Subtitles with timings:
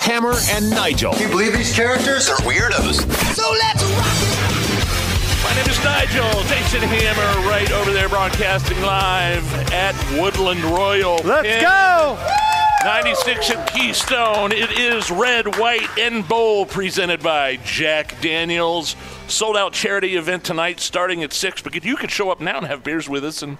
[0.00, 1.12] Hammer and Nigel.
[1.12, 3.00] Can you believe these characters are weirdos?
[3.34, 9.94] So let's rock My name is Nigel Jason Hammer, right over there, broadcasting live at
[10.18, 11.20] Woodland Bowl.
[11.24, 12.43] Let's Pin go!
[12.84, 14.52] 96 at Keystone.
[14.52, 18.94] It is Red, White, and Bowl presented by Jack Daniels.
[19.26, 21.62] Sold out charity event tonight starting at 6.
[21.62, 23.56] But you could show up now and have beers with us and,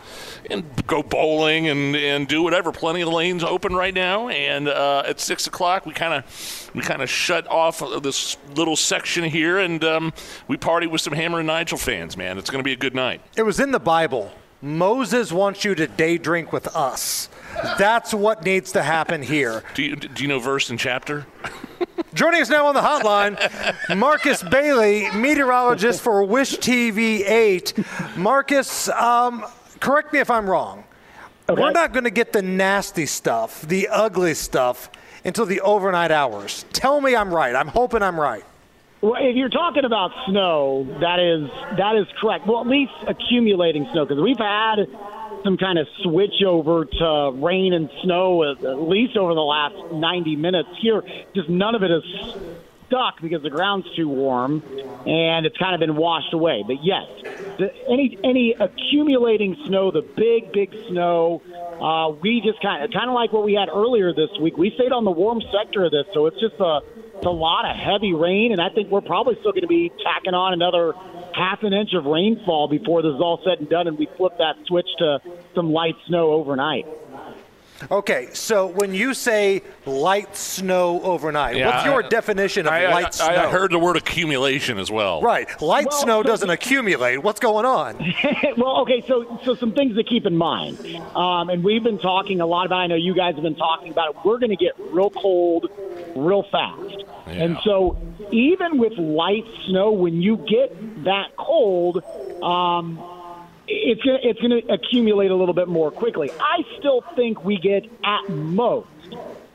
[0.50, 2.70] and go bowling and, and do whatever.
[2.70, 4.28] Plenty of lanes open right now.
[4.28, 8.76] And uh, at 6 o'clock, we kind of we kind of shut off this little
[8.76, 10.12] section here and um,
[10.48, 12.36] we party with some Hammer and Nigel fans, man.
[12.36, 13.22] It's going to be a good night.
[13.38, 14.32] It was in the Bible.
[14.64, 17.28] Moses wants you to day drink with us.
[17.78, 19.62] That's what needs to happen here.
[19.74, 21.26] Do you, do you know verse and chapter?
[22.14, 27.74] Joining us now on the hotline, Marcus Bailey, meteorologist for WISH TV 8.
[28.16, 29.44] Marcus, um,
[29.80, 30.84] correct me if I'm wrong.
[31.46, 34.88] We're not going to get the nasty stuff, the ugly stuff,
[35.26, 36.64] until the overnight hours.
[36.72, 37.54] Tell me I'm right.
[37.54, 38.44] I'm hoping I'm right.
[39.04, 42.46] Well, if you're talking about snow, that is that is correct.
[42.46, 44.76] Well, at least accumulating snow because we've had
[45.44, 50.36] some kind of switch over to rain and snow at least over the last 90
[50.36, 50.70] minutes.
[50.80, 51.02] Here,
[51.34, 52.02] just none of it is
[52.86, 54.62] stuck because the ground's too warm
[55.04, 56.64] and it's kind of been washed away.
[56.66, 57.04] But yes,
[57.58, 61.42] the, any any accumulating snow, the big big snow,
[61.78, 64.56] uh, we just kind of kind of like what we had earlier this week.
[64.56, 66.80] We stayed on the warm sector of this, so it's just a
[67.24, 70.34] a lot of heavy rain, and I think we're probably still going to be tacking
[70.34, 70.92] on another
[71.34, 74.38] half an inch of rainfall before this is all said and done, and we flip
[74.38, 75.20] that switch to
[75.54, 76.86] some light snow overnight.
[77.90, 82.90] Okay, so when you say light snow overnight, Yeah, what's your I- definition of I,
[82.90, 83.26] light I, snow?
[83.26, 85.20] I heard the word accumulation as well.
[85.20, 87.18] Right, light Well, snow so- doesn't accumulate.
[87.18, 87.98] What's going on?
[88.56, 90.78] well, okay, so so some things to keep in mind,
[91.16, 92.76] um, and we've been talking a lot about.
[92.78, 94.16] I know you guys have been talking about it.
[94.24, 95.68] We're going to get real cold,
[96.14, 97.96] real fast, and so
[98.32, 102.02] even with light snow, when you get that cold,
[102.42, 103.02] um,
[103.66, 106.30] it's gonna it's gonna accumulate a little bit more quickly.
[106.30, 108.88] I still think we get at most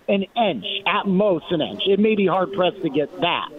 [0.07, 1.83] an inch, at most an inch.
[1.85, 3.49] It may be hard pressed to get that.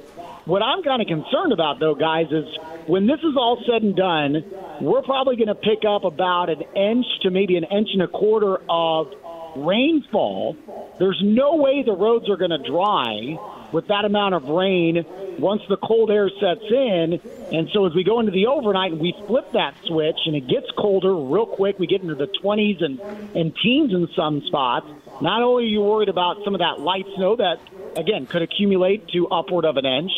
[0.46, 2.46] What I'm kind of concerned about, though, guys, is
[2.86, 4.44] when this is all said and done,
[4.80, 8.08] we're probably going to pick up about an inch to maybe an inch and a
[8.08, 9.12] quarter of
[9.54, 10.56] rainfall.
[10.98, 13.36] There's no way the roads are going to dry
[13.72, 15.04] with that amount of rain
[15.38, 17.20] once the cold air sets in.
[17.52, 20.46] And so as we go into the overnight and we flip that switch and it
[20.46, 23.00] gets colder real quick, we get into the 20s and,
[23.34, 24.86] and teens in some spots.
[25.20, 27.58] Not only are you worried about some of that light snow that,
[27.96, 30.12] again, could accumulate to upward of an inch,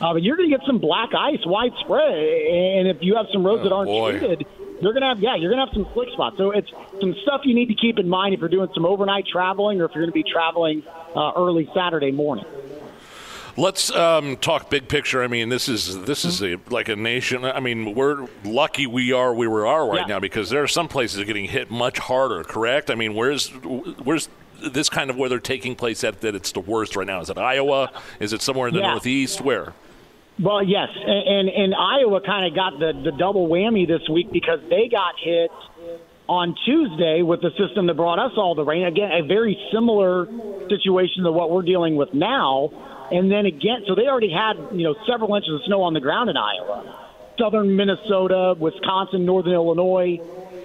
[0.00, 2.14] uh, but you're going to get some black ice widespread.
[2.14, 4.18] And if you have some roads that aren't boy.
[4.18, 4.46] treated,
[4.80, 6.36] you're going to have, yeah, you're going to have some slick spots.
[6.38, 9.26] So it's some stuff you need to keep in mind if you're doing some overnight
[9.30, 10.82] traveling or if you're going to be traveling
[11.14, 12.44] uh, early Saturday morning.
[13.60, 15.22] Let's um, talk big picture.
[15.22, 17.44] I mean, this is this is a, like a nation.
[17.44, 20.14] I mean, we're lucky we are where we are right Yeah.
[20.14, 22.42] now because there are some places that are getting hit much harder.
[22.42, 22.90] Correct?
[22.90, 24.30] I mean, where's where's
[24.62, 27.20] this kind of weather taking place at that it's the worst right now?
[27.20, 27.90] Is it Iowa?
[28.18, 28.92] Is it somewhere in the Yeah.
[28.92, 29.42] northeast?
[29.42, 29.74] Where?
[30.42, 34.32] Well, yes, and and, and Iowa kind of got the the double whammy this week
[34.32, 35.50] because they got hit
[36.30, 38.86] on Tuesday with the system that brought us all the rain.
[38.86, 40.26] Again, a very similar
[40.70, 42.72] situation to what we're dealing with now.
[43.10, 46.00] And then again, so they already had you know several inches of snow on the
[46.00, 50.18] ground in Iowa, southern Minnesota, Wisconsin, northern Illinois.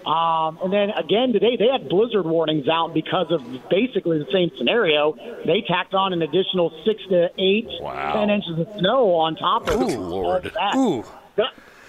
[0.06, 3.42] Um, and then again today, they had blizzard warnings out because of
[3.72, 5.14] basically the same scenario.
[5.46, 8.14] They tacked on an additional six to eight, Wow.
[8.14, 10.44] ten inches of snow on top of Good all Lord.
[10.44, 10.76] that.
[10.76, 11.04] Ooh.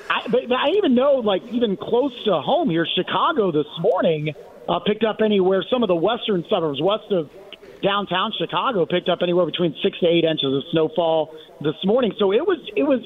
[0.09, 4.35] I, but I even know, like, even close to home here, Chicago this morning
[4.69, 7.29] uh, picked up anywhere, some of the western suburbs west of
[7.82, 12.12] downtown Chicago picked up anywhere between six to eight inches of snowfall this morning.
[12.19, 13.00] So it was, it was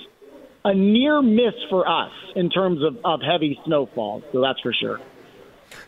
[0.64, 4.22] a near miss for us in terms of, of heavy snowfall.
[4.32, 5.00] So that's for sure.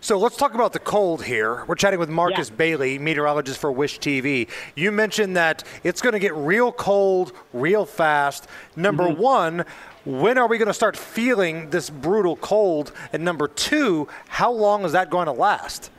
[0.01, 1.65] So let's talk about the cold here.
[1.67, 2.57] We're chatting with Marcus Yeah.
[2.57, 4.49] Bailey, meteorologist for WISH TV.
[4.77, 8.47] You mentioned that it's going to get real cold real fast.
[8.77, 9.21] Number Mm-hmm.
[9.21, 9.65] one,
[10.05, 12.93] when are we going to start feeling this brutal cold?
[13.13, 15.91] And number two, how long is that going to last?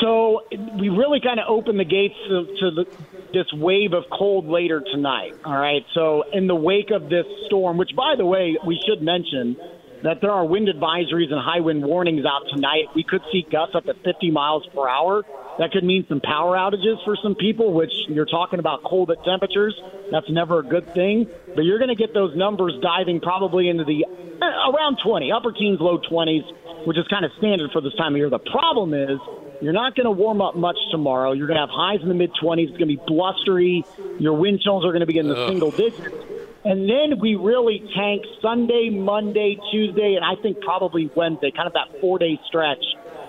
[0.00, 0.42] So
[0.78, 2.86] we really kind of opened the gates to, to the,
[3.32, 5.34] this wave of cold later tonight.
[5.44, 5.84] All right.
[5.94, 9.56] So in the wake of this storm, which by the way we should mention
[10.02, 12.86] that there are wind advisories and high wind warnings out tonight.
[12.94, 15.24] We could see gusts up to 50 miles per hour.
[15.58, 19.24] That could mean some power outages for some people, which you're talking about cold at
[19.24, 19.74] temperatures.
[20.12, 21.26] That's never a good thing.
[21.54, 24.06] But you're going to get those numbers diving probably into the
[24.40, 28.14] uh, around 20, upper teens, low 20s, which is kind of standard for this time
[28.14, 28.30] of year.
[28.30, 29.18] The problem is
[29.60, 31.32] you're not going to warm up much tomorrow.
[31.32, 32.68] You're going to have highs in the mid 20s.
[32.68, 33.84] It's going to be blustery.
[34.18, 35.48] Your wind chills are going to be in the Ugh.
[35.48, 36.16] single digits.
[36.64, 41.74] And then we really tank Sunday, Monday, Tuesday, and I think probably Wednesday, kind of
[41.74, 42.84] that four day stretch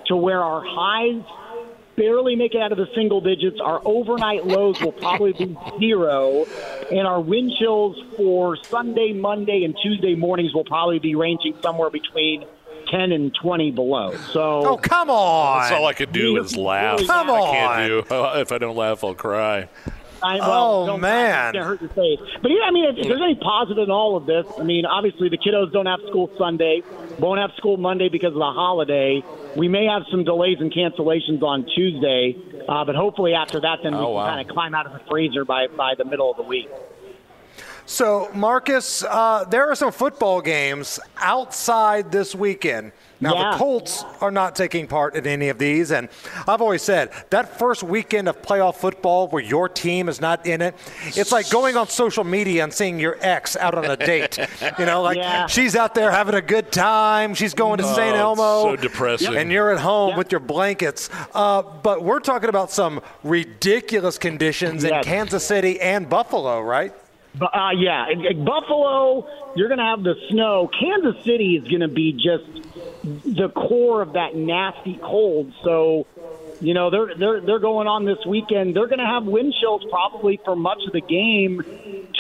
[0.08, 1.24] to where our highs
[1.96, 3.60] barely make it out of the single digits.
[3.62, 6.46] Our overnight lows will probably be zero,
[6.90, 11.90] and our wind chills for Sunday, Monday, and Tuesday mornings will probably be ranging somewhere
[11.90, 12.46] between
[12.92, 14.16] 10 and 20 below.
[14.32, 15.62] So, oh come on!
[15.62, 17.00] That's all I could do is laugh.
[17.06, 17.56] Come on!
[17.56, 18.16] I can't do.
[18.40, 19.68] If I don't laugh, I'll cry.
[20.22, 22.20] I, well, oh man, it's hurt your face.
[22.42, 24.86] But yeah, I mean, if, if there's any positive in all of this, I mean,
[24.86, 26.82] obviously the kiddos don't have school Sunday,
[27.20, 29.24] won't have school Monday because of the holiday.
[29.56, 32.36] We may have some delays and cancellations on Tuesday,
[32.68, 34.28] uh, but hopefully after that, then we oh, can wow.
[34.28, 36.70] kind of climb out of the freezer by by the middle of the week.
[37.90, 42.92] So, Marcus, uh, there are some football games outside this weekend.
[43.20, 43.52] Now, yeah.
[43.52, 46.08] the Colts are not taking part in any of these, and
[46.48, 50.62] I've always said that first weekend of playoff football where your team is not in
[50.62, 50.76] it,
[51.08, 54.38] it's like going on social media and seeing your ex out on a date.
[54.78, 55.48] you know, like yeah.
[55.48, 58.16] she's out there having a good time, she's going to oh, St.
[58.16, 58.64] Elmo.
[58.66, 59.36] So depressing.
[59.36, 61.10] And you're at home with your blankets.
[61.34, 66.94] Uh, but we're talking about some ridiculous conditions in Kansas City and Buffalo, right?
[67.42, 68.06] Uh, yeah,
[68.36, 69.26] Buffalo,
[69.56, 70.70] you're going to have the snow.
[70.80, 72.44] Kansas City is going to be just
[73.04, 75.54] the core of that nasty cold.
[75.64, 76.06] So,
[76.62, 78.76] you know, they're they're they're going on this weekend.
[78.76, 81.64] They're going to have wind chills probably for much of the game,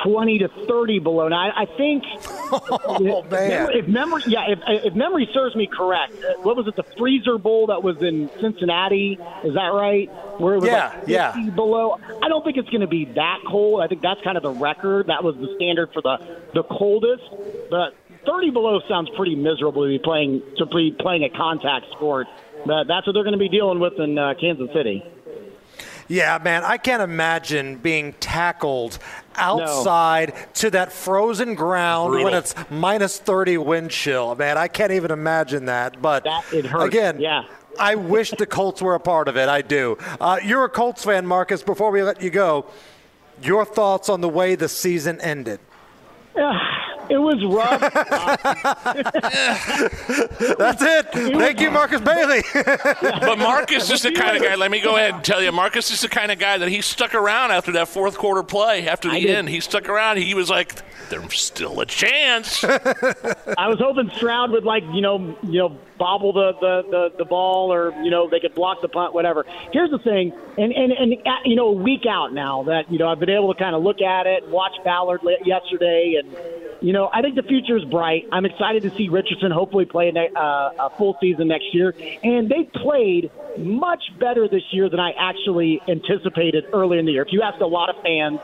[0.04, 1.28] twenty to thirty below.
[1.28, 2.04] Now, I, I think
[2.52, 3.70] oh, if, man.
[3.74, 6.76] if memory, yeah, if, if memory serves me correct, uh, what was it?
[6.78, 10.10] The Freezer Bowl that was in Cincinnati, is that right?
[10.40, 11.50] Where it was yeah, like yeah.
[11.54, 12.00] below.
[12.24, 13.82] I don't think it's going to be that cold.
[13.82, 15.08] I think that's kind of the record.
[15.08, 16.18] That was the standard for the
[16.54, 17.24] the coldest,
[17.70, 17.94] but
[18.26, 22.28] 30 below sounds pretty miserable to be playing to be playing a contact sport.
[22.66, 25.04] But that's what they're going to be dealing with in uh, Kansas City.
[26.10, 28.98] Yeah, man, I can't imagine being tackled
[29.36, 30.42] outside no.
[30.56, 32.26] to that frozen ground Brutal.
[32.26, 34.34] when it's minus 30 wind chill.
[34.36, 36.02] Man, I can't even imagine that.
[36.02, 36.86] But that, it hurts.
[36.86, 37.44] again, yeah.
[37.80, 39.48] I wish the Colts were a part of it.
[39.50, 40.00] I do.
[40.20, 41.62] Uh, you're a Colts fan, Marcus.
[41.62, 42.66] Before we let you go,
[43.44, 45.60] your thoughts on the way the season ended?
[47.10, 47.82] It was rough.
[50.58, 51.08] That's it.
[51.12, 52.44] Thank you, Marcus Bailey.
[52.54, 54.56] but Marcus is the kind of guy.
[54.56, 56.82] Let me go ahead and tell you, Marcus is the kind of guy that he
[56.82, 58.88] stuck around after that fourth quarter play.
[58.88, 60.18] After the end, he stuck around.
[60.18, 60.76] He was like,
[61.10, 66.34] "There's still a chance." I was hoping Stroud would like you know you know bobble
[66.34, 69.46] the, the, the, the ball or, you know, they could block the punt, whatever.
[69.72, 71.16] Here's the thing, and, and, and
[71.46, 73.84] you know, a week out now that, you know, I've been able to kind of
[73.84, 76.34] look at it, watch Ballard yesterday, and,
[76.82, 78.24] you know, I think the future is bright.
[78.32, 81.94] I'm excited to see Richardson hopefully play a, uh, a full season next year.
[82.24, 87.24] And they played much better this year than I actually anticipated early in the year.
[87.24, 88.40] If you ask a lot of fans,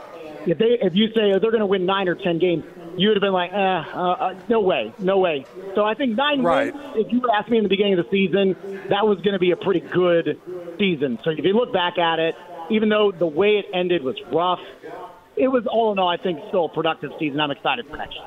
[0.45, 2.63] if they if you say oh, they're going to win nine or ten games,
[2.97, 5.45] you would have been like, eh, uh, uh, no way, no way.
[5.75, 6.73] So I think nine right.
[6.73, 6.95] wins.
[6.95, 8.55] If you asked me in the beginning of the season,
[8.89, 10.39] that was going to be a pretty good
[10.77, 11.19] season.
[11.23, 12.35] So if you look back at it,
[12.69, 14.59] even though the way it ended was rough,
[15.37, 17.39] it was all in all, I think, still a productive season.
[17.39, 18.25] I'm excited for next year.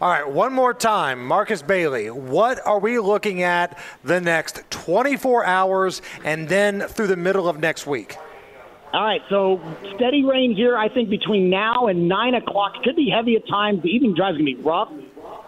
[0.00, 1.24] All right, one more time.
[1.24, 7.16] Marcus Bailey, what are we looking at the next 24 hours and then through the
[7.16, 8.16] middle of next week?
[8.92, 9.60] All right, so
[9.96, 12.74] steady rain here, I think, between now and 9 o'clock.
[12.82, 13.82] Could be heavy at times.
[13.82, 14.92] The evening drive is going to be rough.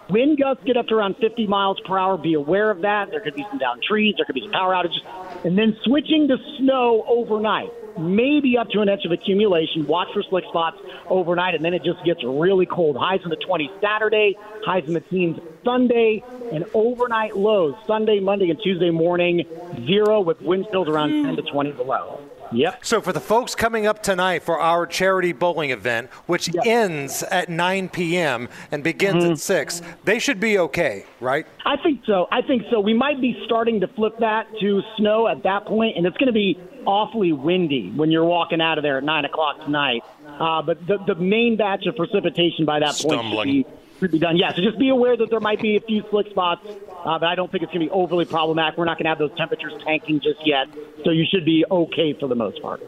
[0.09, 2.17] Wind gusts get up to around 50 miles per hour.
[2.17, 3.09] Be aware of that.
[3.11, 4.15] There could be some down trees.
[4.17, 5.45] There could be some power outages.
[5.45, 7.71] And then switching to snow overnight.
[7.97, 9.87] Maybe up to an inch of accumulation.
[9.87, 10.77] Watch for slick spots
[11.09, 12.97] overnight, and then it just gets really cold.
[12.97, 18.49] Highs in the 20s Saturday, highs in the teens Sunday, and overnight lows Sunday, Monday,
[18.49, 19.45] and Tuesday morning,
[19.85, 21.25] zero with wind chills around hmm.
[21.25, 22.19] 10 to 20 below.
[22.51, 22.85] Yep.
[22.85, 26.65] So for the folks coming up tonight for our charity bowling event, which yep.
[26.65, 28.49] ends at 9 p.m.
[28.71, 29.33] and begins mm-hmm.
[29.33, 31.45] at 6, they should be okay, right?
[31.65, 32.27] I think so.
[32.31, 32.79] I think so.
[32.79, 36.27] We might be starting to flip that to snow at that point, and it's going
[36.27, 40.03] to be awfully windy when you're walking out of there at 9 o'clock tonight.
[40.25, 43.31] Uh, but the, the main batch of precipitation by that Stumbling.
[43.31, 44.37] point should be Should be done.
[44.37, 47.23] Yeah, so just be aware that there might be a few slick spots, uh, but
[47.25, 48.77] I don't think it's going to be overly problematic.
[48.77, 50.67] We're not going to have those temperatures tanking just yet,
[51.03, 52.81] so you should be okay for the most part.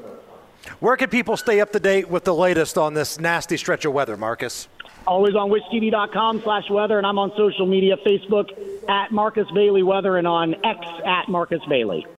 [0.79, 3.93] Where can people stay up to date with the latest on this nasty stretch of
[3.93, 4.67] weather, Marcus?
[5.07, 8.49] Always on wishtv.com slash weather, and I'm on social media, Facebook
[8.87, 12.05] at Marcus Bailey Weather, and on X at Marcus Bailey.